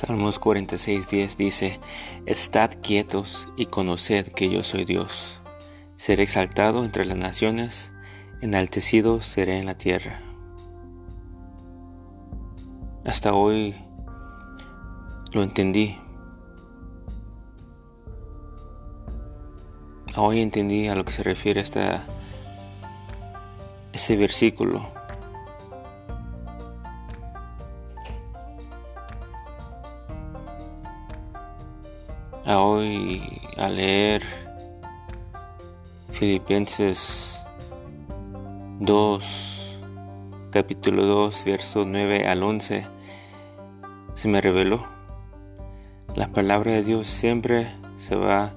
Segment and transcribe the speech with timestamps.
[0.00, 1.78] Salmos 46:10 dice,
[2.24, 5.42] Estad quietos y conoced que yo soy Dios.
[5.98, 7.92] Seré exaltado entre las naciones,
[8.40, 10.22] enaltecido seré en la tierra.
[13.04, 13.74] Hasta hoy
[15.32, 15.98] lo entendí.
[20.16, 22.06] Hoy entendí a lo que se refiere esta,
[23.92, 24.99] este versículo.
[32.46, 34.22] Hoy a leer
[36.10, 37.40] Filipenses
[38.80, 39.78] 2,
[40.50, 42.86] capítulo 2, verso 9 al 11,
[44.14, 44.86] se me reveló.
[46.14, 47.68] La palabra de Dios siempre
[47.98, 48.54] se va a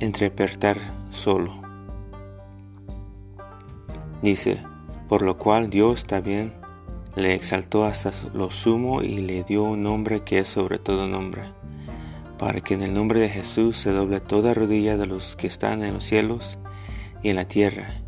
[0.00, 0.76] interpretar
[1.10, 1.60] solo.
[4.22, 4.62] Dice,
[5.08, 6.52] por lo cual Dios también
[7.16, 11.59] le exaltó hasta lo sumo y le dio un nombre que es sobre todo nombre
[12.40, 15.82] para que en el nombre de Jesús se doble toda rodilla de los que están
[15.82, 16.56] en los cielos
[17.22, 18.00] y en la tierra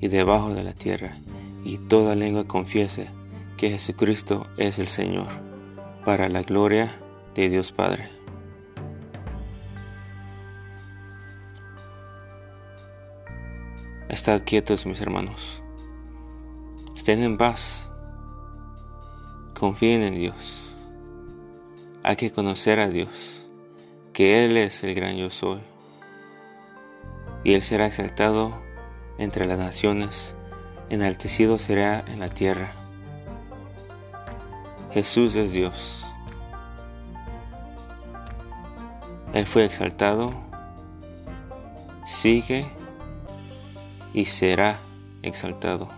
[0.00, 1.20] y debajo de la tierra,
[1.64, 3.08] y toda lengua confiese
[3.56, 5.28] que Jesucristo es el Señor,
[6.04, 6.92] para la gloria
[7.36, 8.10] de Dios Padre.
[14.08, 15.62] Estad quietos, mis hermanos.
[16.96, 17.88] Estén en paz.
[19.56, 20.74] Confíen en Dios.
[22.02, 23.37] Hay que conocer a Dios
[24.18, 25.60] que Él es el gran yo soy,
[27.44, 28.52] y Él será exaltado
[29.16, 30.34] entre las naciones,
[30.90, 32.72] enaltecido será en la tierra.
[34.90, 36.04] Jesús es Dios.
[39.34, 40.32] Él fue exaltado,
[42.04, 42.66] sigue
[44.14, 44.80] y será
[45.22, 45.90] exaltado.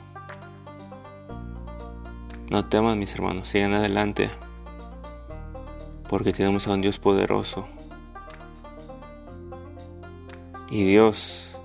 [2.50, 4.28] No teman mis hermanos, sigan adelante,
[6.06, 7.66] porque tenemos a un Dios poderoso
[10.70, 11.56] y Dios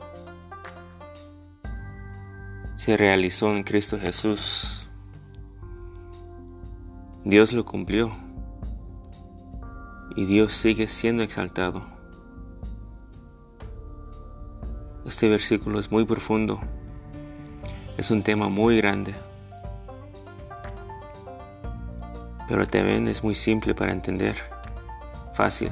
[2.75, 4.87] se realizó en Cristo Jesús.
[7.23, 8.11] Dios lo cumplió
[10.15, 11.83] y Dios sigue siendo exaltado.
[15.05, 16.59] Este versículo es muy profundo,
[17.97, 19.13] es un tema muy grande,
[22.47, 24.35] pero también es muy simple para entender,
[25.35, 25.71] fácil.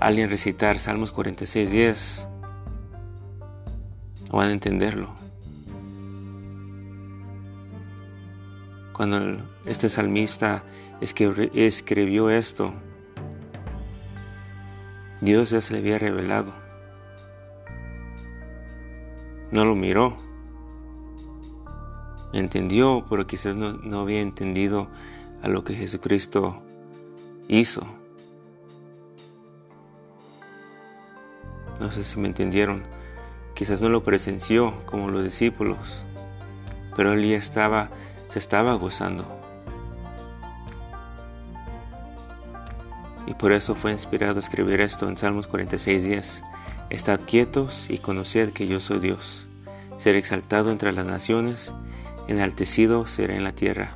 [0.00, 2.28] alguien recitar Salmos 46.10,
[4.30, 5.14] van a entenderlo.
[8.92, 10.64] Cuando este salmista
[11.00, 12.72] escribió esto,
[15.20, 16.52] Dios ya se le había revelado.
[19.50, 20.16] No lo miró.
[22.32, 24.88] Entendió, pero quizás no, no había entendido
[25.42, 26.62] a lo que Jesucristo
[27.48, 27.97] hizo.
[31.80, 32.82] No sé si me entendieron.
[33.54, 36.04] Quizás no lo presenció como los discípulos,
[36.96, 37.90] pero él ya estaba,
[38.28, 39.26] se estaba gozando.
[43.26, 46.42] Y por eso fue inspirado a escribir esto en Salmos 46 días.
[46.88, 49.48] Estad quietos y conoced que yo soy Dios.
[49.98, 51.74] Seré exaltado entre las naciones,
[52.26, 53.90] enaltecido seré en la tierra.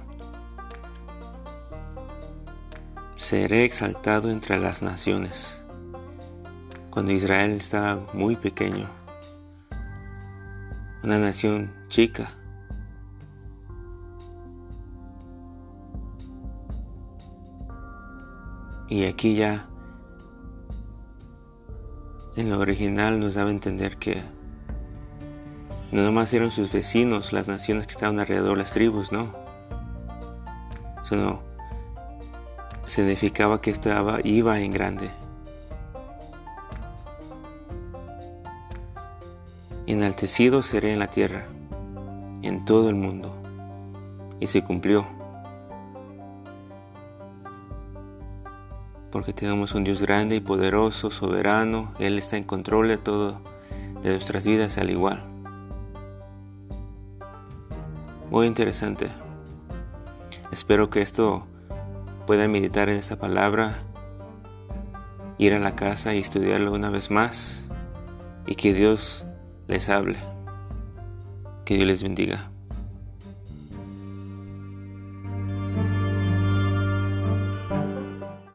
[3.16, 5.61] Seré exaltado entre las naciones
[6.92, 8.86] cuando Israel estaba muy pequeño,
[11.02, 12.36] una nación chica.
[18.90, 19.66] Y aquí ya
[22.36, 24.22] en lo original nos daba a entender que
[25.92, 29.34] no nomás eran sus vecinos, las naciones que estaban alrededor, las tribus, no.
[31.04, 31.42] Sino
[32.84, 35.21] significaba que estaba, iba en grande.
[39.92, 41.44] Enaltecido seré en la tierra,
[42.40, 43.36] en todo el mundo.
[44.40, 45.06] Y se cumplió.
[49.10, 51.92] Porque tenemos un Dios grande y poderoso, soberano.
[51.98, 53.42] Él está en control de todo,
[54.02, 55.22] de nuestras vidas al igual.
[58.30, 59.10] Muy interesante.
[60.50, 61.46] Espero que esto
[62.26, 63.82] pueda meditar en esta palabra,
[65.36, 67.68] ir a la casa y estudiarlo una vez más
[68.46, 69.26] y que Dios
[69.68, 70.16] les hable.
[71.64, 72.51] Que Dios les bendiga.